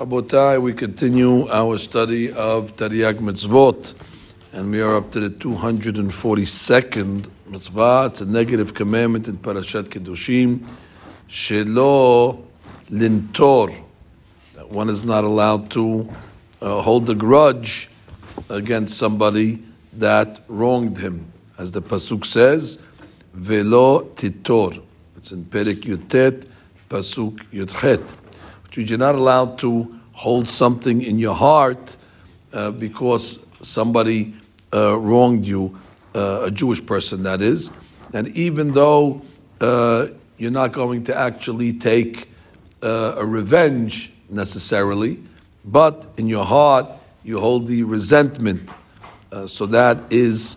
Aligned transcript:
Abotai, 0.00 0.62
we 0.62 0.72
continue 0.72 1.46
our 1.50 1.76
study 1.76 2.32
of 2.32 2.74
Tariag 2.74 3.18
Mitzvot, 3.18 3.94
and 4.54 4.70
we 4.70 4.80
are 4.80 4.96
up 4.96 5.10
to 5.10 5.20
the 5.20 5.28
242nd 5.28 7.28
mitzvah. 7.46 8.04
It's 8.06 8.22
a 8.22 8.24
negative 8.24 8.72
commandment 8.72 9.28
in 9.28 9.36
Parashat 9.36 9.90
Kedoshim. 9.90 10.66
Shelo 11.28 12.42
lintor. 12.88 13.78
That 14.54 14.70
one 14.70 14.88
is 14.88 15.04
not 15.04 15.24
allowed 15.24 15.70
to 15.72 16.08
uh, 16.62 16.80
hold 16.80 17.10
a 17.10 17.14
grudge 17.14 17.90
against 18.48 18.96
somebody 18.96 19.62
that 19.98 20.40
wronged 20.48 20.96
him. 20.96 21.30
As 21.58 21.72
the 21.72 21.82
Pasuk 21.82 22.24
says, 22.24 22.78
Velo 23.34 24.04
titor. 24.14 24.82
It's 25.18 25.32
in 25.32 25.44
Perek 25.44 25.82
Yutet, 25.82 26.46
Pasuk 26.88 27.36
Yudchet 27.52 28.14
you're 28.76 28.98
not 28.98 29.14
allowed 29.14 29.58
to 29.58 30.00
hold 30.12 30.46
something 30.46 31.02
in 31.02 31.18
your 31.18 31.34
heart 31.34 31.96
uh, 32.52 32.70
because 32.70 33.44
somebody 33.62 34.34
uh, 34.72 34.98
wronged 34.98 35.46
you, 35.46 35.78
uh, 36.14 36.42
a 36.44 36.50
Jewish 36.50 36.84
person 36.84 37.22
that 37.22 37.42
is, 37.42 37.70
and 38.12 38.28
even 38.28 38.72
though 38.72 39.22
uh, 39.60 40.08
you're 40.36 40.50
not 40.50 40.72
going 40.72 41.04
to 41.04 41.16
actually 41.16 41.72
take 41.72 42.28
uh, 42.82 43.14
a 43.16 43.26
revenge 43.26 44.12
necessarily, 44.28 45.22
but 45.64 46.06
in 46.16 46.26
your 46.26 46.44
heart 46.44 46.86
you 47.24 47.38
hold 47.38 47.66
the 47.66 47.82
resentment. 47.82 48.74
Uh, 49.30 49.46
so 49.46 49.66
that 49.66 49.98
is 50.10 50.56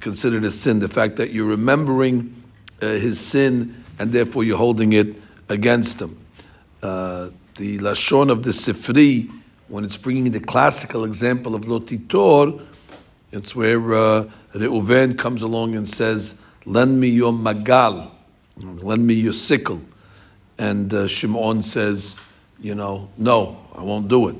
considered 0.00 0.44
a 0.44 0.50
sin. 0.50 0.78
The 0.78 0.88
fact 0.88 1.16
that 1.16 1.30
you're 1.30 1.48
remembering 1.48 2.34
his 2.80 3.20
sin 3.20 3.84
and 3.98 4.12
therefore 4.12 4.44
you're 4.44 4.58
holding 4.58 4.92
it 4.92 5.16
against 5.48 6.00
him. 6.00 6.18
Uh, 6.82 7.30
the 7.56 7.78
lashon 7.78 8.30
of 8.30 8.44
the 8.44 8.50
Sifri, 8.50 9.28
when 9.66 9.84
it's 9.84 9.96
bringing 9.96 10.30
the 10.30 10.38
classical 10.38 11.04
example 11.04 11.56
of 11.56 11.62
Lotitor, 11.62 12.64
it's 13.32 13.56
where 13.56 13.80
uh, 13.92 14.24
Reuven 14.54 15.18
comes 15.18 15.42
along 15.42 15.74
and 15.74 15.88
says, 15.88 16.40
"Lend 16.64 17.00
me 17.00 17.08
your 17.08 17.32
magal, 17.32 18.12
lend 18.56 19.04
me 19.04 19.14
your 19.14 19.32
sickle," 19.32 19.80
and 20.56 20.94
uh, 20.94 21.08
Shimon 21.08 21.64
says, 21.64 22.16
"You 22.60 22.76
know, 22.76 23.08
no, 23.18 23.58
I 23.74 23.82
won't 23.82 24.06
do 24.06 24.28
it." 24.28 24.36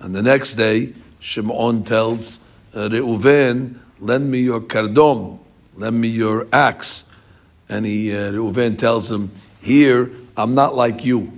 And 0.00 0.12
the 0.12 0.22
next 0.22 0.54
day, 0.54 0.94
Shimon 1.20 1.84
tells 1.84 2.40
uh, 2.74 2.88
Reuven, 2.88 3.78
"Lend 4.00 4.28
me 4.28 4.40
your 4.40 4.60
kardom, 4.60 5.38
lend 5.76 6.00
me 6.00 6.08
your 6.08 6.48
axe," 6.52 7.04
and 7.68 7.86
he 7.86 8.12
uh, 8.12 8.32
Reuven 8.32 8.76
tells 8.76 9.08
him, 9.08 9.30
"Here, 9.62 10.10
I'm 10.36 10.56
not 10.56 10.74
like 10.74 11.04
you." 11.04 11.37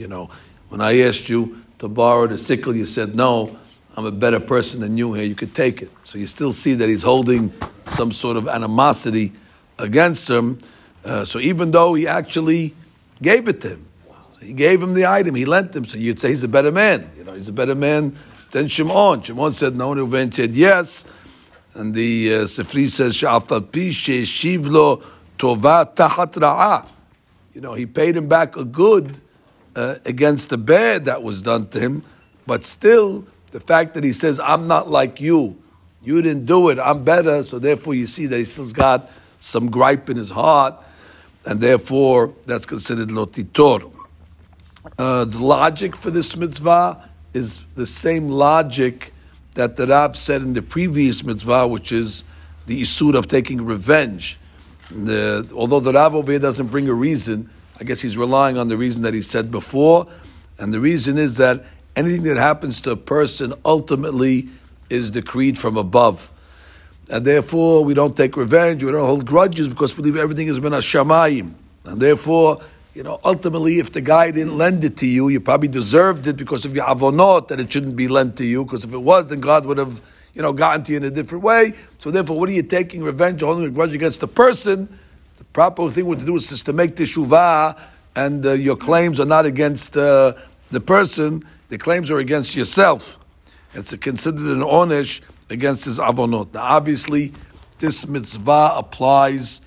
You 0.00 0.08
know, 0.08 0.30
when 0.70 0.80
I 0.80 1.00
asked 1.00 1.28
you 1.28 1.62
to 1.78 1.86
borrow 1.86 2.26
the 2.26 2.38
sickle, 2.38 2.74
you 2.74 2.86
said 2.86 3.14
no. 3.14 3.54
I'm 3.94 4.06
a 4.06 4.10
better 4.10 4.40
person 4.40 4.80
than 4.80 4.96
you 4.96 5.12
here. 5.12 5.26
You 5.26 5.34
could 5.34 5.54
take 5.54 5.82
it. 5.82 5.90
So 6.04 6.16
you 6.16 6.26
still 6.26 6.52
see 6.52 6.72
that 6.72 6.88
he's 6.88 7.02
holding 7.02 7.52
some 7.84 8.10
sort 8.10 8.38
of 8.38 8.48
animosity 8.48 9.34
against 9.78 10.30
him. 10.30 10.58
Uh, 11.04 11.26
so 11.26 11.38
even 11.38 11.70
though 11.70 11.92
he 11.92 12.08
actually 12.08 12.74
gave 13.20 13.46
it 13.46 13.60
to 13.60 13.70
him, 13.70 13.86
he 14.40 14.54
gave 14.54 14.82
him 14.82 14.94
the 14.94 15.04
item, 15.04 15.34
he 15.34 15.44
lent 15.44 15.76
him. 15.76 15.84
So 15.84 15.98
you'd 15.98 16.18
say 16.18 16.30
he's 16.30 16.44
a 16.44 16.48
better 16.48 16.72
man. 16.72 17.10
You 17.18 17.24
know, 17.24 17.34
he's 17.34 17.50
a 17.50 17.52
better 17.52 17.74
man 17.74 18.16
than 18.52 18.68
Shimon. 18.68 19.20
Shimon 19.20 19.52
said 19.52 19.76
no, 19.76 19.92
and 19.92 20.00
Reuven 20.00 20.32
said 20.32 20.54
yes. 20.54 21.04
And 21.74 21.94
the 21.94 22.36
uh, 22.36 22.38
Sifri 22.44 22.88
says, 22.88 23.16
"Sha'afal 23.18 23.70
pi 23.70 23.90
shivlo 23.90 25.04
tova 25.38 25.94
tahat 25.94 26.32
ra'ah." 26.32 26.86
You 27.52 27.60
know, 27.60 27.74
he 27.74 27.84
paid 27.84 28.16
him 28.16 28.28
back 28.28 28.56
a 28.56 28.64
good 28.64 29.20
uh, 29.76 29.96
against 30.04 30.50
the 30.50 30.58
bad 30.58 31.04
that 31.04 31.22
was 31.22 31.42
done 31.42 31.68
to 31.68 31.80
him, 31.80 32.04
but 32.46 32.64
still, 32.64 33.26
the 33.52 33.60
fact 33.60 33.94
that 33.94 34.04
he 34.04 34.12
says, 34.12 34.40
I'm 34.40 34.66
not 34.66 34.88
like 34.88 35.20
you, 35.20 35.60
you 36.02 36.22
didn't 36.22 36.46
do 36.46 36.68
it, 36.70 36.78
I'm 36.78 37.04
better, 37.04 37.42
so 37.42 37.58
therefore 37.58 37.94
you 37.94 38.06
see 38.06 38.26
that 38.26 38.36
he 38.36 38.44
still's 38.44 38.72
got 38.72 39.10
some 39.38 39.70
gripe 39.70 40.08
in 40.10 40.16
his 40.16 40.30
heart, 40.30 40.74
and 41.44 41.60
therefore 41.60 42.34
that's 42.46 42.66
considered 42.66 43.08
lotitor. 43.08 43.90
Uh, 44.98 45.24
the 45.24 45.38
logic 45.38 45.96
for 45.96 46.10
this 46.10 46.36
mitzvah 46.36 47.08
is 47.34 47.64
the 47.74 47.86
same 47.86 48.28
logic 48.28 49.12
that 49.54 49.76
the 49.76 49.86
Rab 49.86 50.16
said 50.16 50.42
in 50.42 50.52
the 50.52 50.62
previous 50.62 51.24
mitzvah, 51.24 51.66
which 51.66 51.92
is 51.92 52.24
the 52.66 52.82
isur 52.82 53.14
of 53.14 53.26
taking 53.26 53.64
revenge. 53.64 54.38
The, 54.90 55.50
although 55.54 55.80
the 55.80 55.92
Rab 55.92 56.14
over 56.14 56.30
here 56.30 56.40
doesn't 56.40 56.68
bring 56.68 56.88
a 56.88 56.94
reason, 56.94 57.50
I 57.80 57.84
guess 57.84 58.02
he's 58.02 58.18
relying 58.18 58.58
on 58.58 58.68
the 58.68 58.76
reason 58.76 59.02
that 59.02 59.14
he 59.14 59.22
said 59.22 59.50
before, 59.50 60.06
and 60.58 60.72
the 60.72 60.80
reason 60.80 61.16
is 61.16 61.38
that 61.38 61.64
anything 61.96 62.24
that 62.24 62.36
happens 62.36 62.82
to 62.82 62.90
a 62.90 62.96
person 62.96 63.54
ultimately 63.64 64.50
is 64.90 65.10
decreed 65.10 65.56
from 65.56 65.78
above. 65.78 66.30
And 67.10 67.24
therefore, 67.24 67.82
we 67.82 67.94
don't 67.94 68.14
take 68.14 68.36
revenge, 68.36 68.84
we 68.84 68.92
don't 68.92 69.06
hold 69.06 69.24
grudges 69.24 69.66
because 69.68 69.96
we 69.96 70.02
believe 70.02 70.20
everything 70.20 70.46
has 70.48 70.60
been 70.60 70.74
a 70.74 70.78
shamayim. 70.78 71.54
And 71.84 72.00
therefore, 72.00 72.60
you 72.94 73.02
know, 73.02 73.18
ultimately, 73.24 73.78
if 73.78 73.92
the 73.92 74.02
guy 74.02 74.30
didn't 74.30 74.58
lend 74.58 74.84
it 74.84 74.98
to 74.98 75.06
you, 75.06 75.28
you 75.28 75.40
probably 75.40 75.68
deserved 75.68 76.26
it 76.26 76.36
because 76.36 76.66
of 76.66 76.74
your 76.74 76.84
avonot 76.84 77.48
that 77.48 77.60
it 77.60 77.72
shouldn't 77.72 77.96
be 77.96 78.08
lent 78.08 78.36
to 78.36 78.44
you. 78.44 78.64
Because 78.64 78.84
if 78.84 78.92
it 78.92 78.98
was, 78.98 79.28
then 79.28 79.40
God 79.40 79.64
would 79.64 79.78
have, 79.78 80.02
you 80.34 80.42
know, 80.42 80.52
gotten 80.52 80.82
to 80.84 80.92
you 80.92 80.98
in 80.98 81.04
a 81.04 81.10
different 81.10 81.42
way. 81.42 81.72
So 81.98 82.10
therefore, 82.10 82.38
what 82.38 82.50
are 82.50 82.52
you 82.52 82.62
taking 82.62 83.02
revenge, 83.02 83.40
holding 83.40 83.64
a 83.64 83.70
grudge 83.70 83.94
against 83.94 84.20
the 84.20 84.28
person? 84.28 84.99
Proper 85.52 85.90
thing 85.90 86.08
to 86.16 86.24
do 86.24 86.36
is 86.36 86.48
just 86.48 86.66
to 86.66 86.72
make 86.72 86.94
teshuvah, 86.94 87.78
and 88.14 88.46
uh, 88.46 88.52
your 88.52 88.76
claims 88.76 89.18
are 89.18 89.26
not 89.26 89.46
against 89.46 89.96
uh, 89.96 90.34
the 90.70 90.80
person; 90.80 91.44
the 91.68 91.78
claims 91.78 92.10
are 92.10 92.18
against 92.18 92.54
yourself. 92.54 93.18
It's 93.74 93.94
considered 93.96 94.42
an 94.42 94.62
onish 94.62 95.20
against 95.48 95.84
his 95.84 95.98
avonot. 95.98 96.54
Now, 96.54 96.62
obviously, 96.62 97.32
this 97.78 98.06
mitzvah 98.06 98.74
applies 98.76 99.60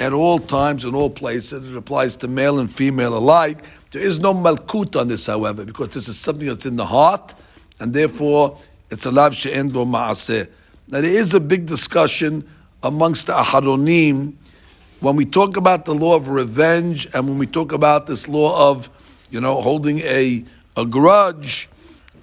at 0.00 0.12
all 0.12 0.38
times 0.40 0.84
in 0.84 0.94
all 0.94 1.10
places. 1.10 1.70
It 1.70 1.76
applies 1.76 2.16
to 2.16 2.28
male 2.28 2.58
and 2.58 2.74
female 2.74 3.16
alike. 3.16 3.58
There 3.92 4.02
is 4.02 4.18
no 4.20 4.34
malkut 4.34 5.00
on 5.00 5.08
this, 5.08 5.26
however, 5.26 5.64
because 5.64 5.90
this 5.90 6.08
is 6.08 6.18
something 6.18 6.48
that's 6.48 6.66
in 6.66 6.76
the 6.76 6.86
heart, 6.86 7.34
and 7.80 7.92
therefore 7.92 8.58
it's 8.90 9.06
a 9.06 9.10
lav 9.12 9.34
she'en 9.34 9.68
bo 9.70 9.86
ma'aseh. 9.86 10.48
Now, 10.88 11.00
there 11.00 11.12
is 11.12 11.34
a 11.34 11.40
big 11.40 11.66
discussion 11.66 12.48
amongst 12.82 13.28
the 13.28 13.34
aharonim 13.34 14.34
when 15.00 15.14
we 15.16 15.24
talk 15.24 15.56
about 15.56 15.84
the 15.84 15.94
law 15.94 16.16
of 16.16 16.28
revenge 16.28 17.06
and 17.14 17.28
when 17.28 17.38
we 17.38 17.46
talk 17.46 17.72
about 17.72 18.06
this 18.06 18.28
law 18.28 18.70
of, 18.70 18.90
you 19.30 19.40
know, 19.40 19.60
holding 19.60 20.00
a, 20.00 20.44
a 20.76 20.84
grudge, 20.84 21.68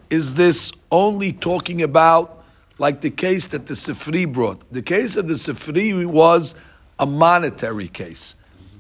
is 0.09 0.36
this 0.36 0.74
only 0.91 1.31
talking 1.31 1.81
about 1.81 2.44
like 2.78 3.02
the 3.02 3.09
case 3.09 3.47
that 3.47 3.68
the 3.68 3.74
Sifri 3.74 4.31
brought? 4.31 4.62
The 4.72 4.81
case 4.81 5.16
of 5.16 5.28
the 5.28 5.35
Sifri 5.35 6.06
was 6.06 6.56
a 7.00 7.06
monetary 7.06 7.88
case 7.88 8.35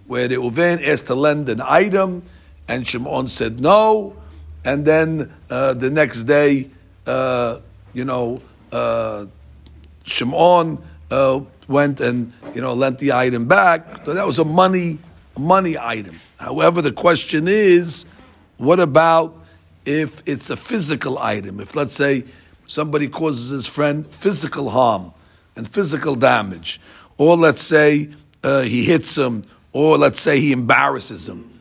where 0.07 0.27
Reuven 0.27 0.85
asked 0.85 1.07
to 1.07 1.15
lend 1.15 1.47
an 1.49 1.61
item 1.61 2.23
and 2.67 2.85
Shimon 2.85 3.27
said 3.27 3.59
no, 3.59 4.15
and 4.63 4.85
then 4.85 5.31
uh, 5.49 5.73
the 5.73 5.89
next 5.89 6.23
day, 6.23 6.69
uh, 7.05 7.59
you 7.93 8.03
know, 8.03 8.41
uh, 8.71 9.25
Shimon 10.03 10.79
uh, 11.11 11.39
went 11.67 11.99
and 11.99 12.33
you 12.53 12.61
know 12.61 12.73
lent 12.73 12.99
the 12.99 13.13
item 13.13 13.45
back. 13.45 14.05
So 14.05 14.13
that 14.13 14.25
was 14.25 14.39
a 14.39 14.45
money 14.45 14.99
money 15.37 15.77
item. 15.77 16.19
However, 16.37 16.81
the 16.81 16.91
question 16.91 17.47
is, 17.47 18.05
what 18.57 18.79
about 18.79 19.37
if 19.85 20.21
it's 20.25 20.49
a 20.49 20.57
physical 20.57 21.17
item? 21.17 21.59
If 21.59 21.75
let's 21.75 21.95
say 21.95 22.25
somebody 22.65 23.07
causes 23.07 23.49
his 23.49 23.67
friend 23.67 24.05
physical 24.05 24.69
harm 24.69 25.13
and 25.55 25.67
physical 25.67 26.15
damage, 26.15 26.81
or 27.17 27.37
let's 27.37 27.61
say 27.61 28.09
uh, 28.43 28.61
he 28.61 28.83
hits 28.85 29.17
him, 29.17 29.43
or 29.71 29.97
let's 29.97 30.19
say 30.19 30.39
he 30.39 30.51
embarrasses 30.51 31.27
him. 31.27 31.59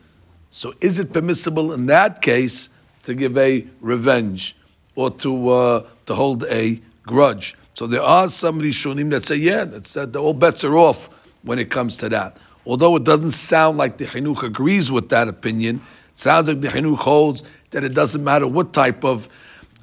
So, 0.49 0.73
is 0.79 0.99
it 0.99 1.11
permissible 1.11 1.73
in 1.73 1.87
that 1.87 2.21
case 2.21 2.69
to 3.03 3.13
give 3.13 3.37
a 3.37 3.67
revenge 3.81 4.55
or 4.95 5.11
to 5.11 5.49
uh, 5.49 5.87
to 6.05 6.15
hold 6.15 6.45
a 6.45 6.79
grudge? 7.03 7.55
So 7.75 7.87
there 7.87 8.01
are 8.01 8.29
some 8.29 8.61
Rishonim 8.61 9.09
that 9.09 9.25
say, 9.25 9.35
yeah, 9.35 9.65
that's, 9.65 9.93
that 9.93 10.13
the 10.13 10.19
all 10.19 10.33
bets 10.33 10.63
are 10.63 10.77
off 10.77 11.09
when 11.43 11.59
it 11.59 11.69
comes 11.69 11.97
to 11.97 12.09
that. 12.09 12.37
Although 12.65 12.95
it 12.95 13.03
doesn't 13.03 13.31
sound 13.31 13.77
like 13.77 13.97
the 13.97 14.05
Chinuch 14.05 14.43
agrees 14.43 14.91
with 14.91 15.09
that 15.09 15.27
opinion, 15.27 15.75
it 15.75 16.17
sounds 16.17 16.47
like 16.47 16.61
the 16.61 16.69
Chinuch 16.69 16.97
holds 16.97 17.43
that 17.71 17.83
it 17.83 17.93
doesn't 17.93 18.23
matter 18.23 18.47
what 18.47 18.71
type 18.71 19.03
of 19.03 19.27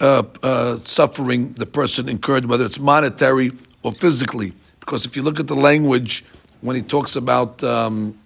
uh, 0.00 0.23
uh, 0.43 0.77
suffering 0.77 1.53
the 1.53 1.67
person 1.67 2.09
incurred, 2.09 2.47
whether 2.47 2.65
it's 2.65 2.79
monetary 2.79 3.53
or 3.83 3.93
physically. 3.93 4.55
Because 4.81 5.05
if 5.05 5.15
you 5.15 5.23
look 5.23 5.39
at 5.39 5.47
the 5.47 5.55
language, 5.55 6.25
when 6.62 6.77
he 6.77 6.83
talks 6.83 7.15
about 7.15 7.62
um, 7.62 8.19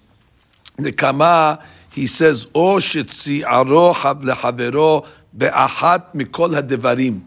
the 0.76 0.92
kama, 0.92 1.62
he 1.90 2.06
says, 2.06 2.46
"O 2.54 2.76
shitzi 2.76 3.42
aro 3.42 3.92
lehavero 3.94 5.06
be'ahat 5.36 6.14
mikol 6.14 6.54
hadevarim." 6.54 7.22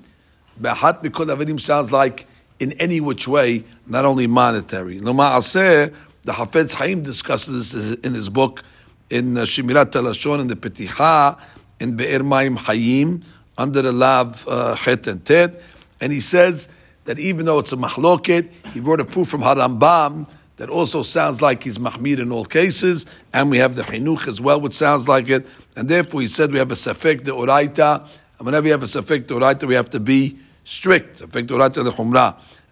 Be'ahat 0.59 1.03
mikol 1.03 1.27
hadevarim 1.27 1.59
sounds 1.59 1.91
like 1.91 2.25
in 2.59 2.73
any 2.73 2.99
which 2.99 3.27
way, 3.27 3.63
not 3.87 4.05
only 4.05 4.27
monetary. 4.27 4.99
L'ma'aseh, 4.99 5.93
the 6.23 6.33
Hafetz 6.33 6.73
Haim 6.73 7.01
discusses 7.01 7.71
this 7.71 7.97
in 7.99 8.13
his 8.13 8.29
book 8.29 8.63
in 9.09 9.37
uh, 9.37 9.41
Shemirat 9.41 9.91
HaLashon 9.91 10.41
in 10.41 10.47
the 10.47 10.55
Petiha, 10.55 11.39
in 11.79 11.95
Be'er 11.95 12.19
Mayim 12.19 12.57
Hayim 12.57 13.23
under 13.57 13.81
the 13.81 13.91
Lav 13.91 14.47
uh, 14.47 14.75
Het 14.75 15.07
and 15.07 15.25
Tet. 15.25 15.61
And 16.01 16.11
he 16.11 16.19
says 16.19 16.69
that 17.05 17.17
even 17.19 17.45
though 17.45 17.59
it's 17.59 17.73
a 17.73 17.77
mahloket, 17.77 18.49
he 18.73 18.79
brought 18.79 18.99
a 18.99 19.05
proof 19.05 19.29
from 19.29 19.41
Harambam 19.41 20.29
that 20.57 20.69
also 20.69 21.03
sounds 21.03 21.41
like 21.41 21.63
he's 21.63 21.77
mahmir 21.77 22.19
in 22.19 22.33
all 22.33 22.43
cases, 22.43 23.05
and 23.33 23.49
we 23.49 23.57
have 23.57 23.75
the 23.75 23.81
chinuch 23.81 24.27
as 24.27 24.41
well, 24.41 24.59
which 24.59 24.73
sounds 24.73 25.07
like 25.07 25.29
it, 25.29 25.47
and 25.77 25.87
therefore 25.87 26.19
he 26.19 26.27
said 26.27 26.51
we 26.51 26.59
have 26.59 26.69
a 26.69 26.75
safek 26.75 27.23
de 27.23 27.31
oraita, 27.31 28.05
and 28.37 28.45
whenever 28.45 28.65
we 28.65 28.69
have 28.69 28.83
a 28.83 28.85
safek 28.85 29.25
de 29.25 29.33
oraita, 29.33 29.65
we 29.65 29.73
have 29.73 29.89
to 29.89 30.01
be 30.01 30.37
strict, 30.69 31.21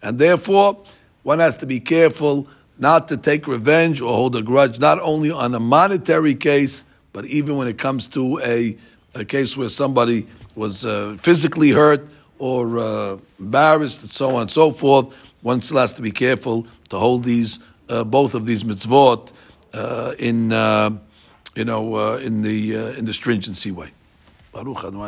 and 0.01 0.19
therefore 0.19 0.77
one 1.23 1.39
has 1.39 1.57
to 1.57 1.65
be 1.65 1.79
careful 1.79 2.47
not 2.77 3.07
to 3.07 3.17
take 3.17 3.47
revenge 3.47 4.01
or 4.01 4.13
hold 4.13 4.35
a 4.35 4.41
grudge, 4.41 4.79
not 4.79 4.99
only 5.01 5.31
on 5.31 5.55
a 5.55 5.59
monetary 5.59 6.35
case, 6.35 6.83
but 7.11 7.25
even 7.25 7.57
when 7.57 7.67
it 7.67 7.79
comes 7.79 8.05
to 8.07 8.39
a, 8.39 8.77
a 9.15 9.25
case 9.25 9.57
where 9.57 9.69
somebody 9.69 10.27
was 10.55 10.85
uh, 10.85 11.17
physically 11.19 11.71
hurt 11.71 12.07
or 12.37 12.77
uh, 12.77 13.17
embarrassed 13.39 14.01
and 14.01 14.11
so 14.11 14.35
on 14.35 14.43
and 14.43 14.51
so 14.51 14.71
forth, 14.71 15.11
one 15.41 15.61
still 15.61 15.79
has 15.79 15.93
to 15.93 16.03
be 16.03 16.11
careful 16.11 16.67
to 16.89 16.99
hold 16.99 17.23
these 17.23 17.59
uh, 17.89 18.03
both 18.03 18.35
of 18.35 18.45
these 18.45 18.63
mitzvot 18.63 19.33
uh, 19.73 20.13
in 20.19 20.53
uh, 20.53 20.91
you 21.55 21.65
know 21.65 21.95
uh, 21.95 22.17
in 22.17 22.43
the 22.43 22.75
in 22.97 23.05
the 23.05 23.13
stringency 23.13 23.71
way. 23.71 23.89